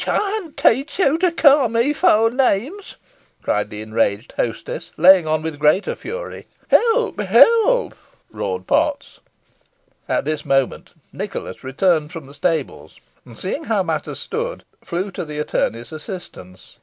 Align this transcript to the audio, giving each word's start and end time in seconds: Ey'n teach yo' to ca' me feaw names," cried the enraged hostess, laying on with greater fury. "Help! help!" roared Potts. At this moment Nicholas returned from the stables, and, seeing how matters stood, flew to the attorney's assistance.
Ey'n 0.07 0.53
teach 0.53 0.97
yo' 0.97 1.15
to 1.17 1.31
ca' 1.31 1.67
me 1.67 1.93
feaw 1.93 2.27
names," 2.29 2.95
cried 3.43 3.69
the 3.69 3.83
enraged 3.83 4.31
hostess, 4.35 4.89
laying 4.97 5.27
on 5.27 5.43
with 5.43 5.59
greater 5.59 5.93
fury. 5.93 6.47
"Help! 6.69 7.19
help!" 7.19 7.93
roared 8.31 8.65
Potts. 8.65 9.19
At 10.09 10.25
this 10.25 10.43
moment 10.43 10.93
Nicholas 11.13 11.63
returned 11.63 12.11
from 12.11 12.25
the 12.25 12.33
stables, 12.33 12.99
and, 13.25 13.37
seeing 13.37 13.65
how 13.65 13.83
matters 13.83 14.19
stood, 14.19 14.63
flew 14.83 15.11
to 15.11 15.23
the 15.23 15.37
attorney's 15.37 15.91
assistance. 15.91 16.79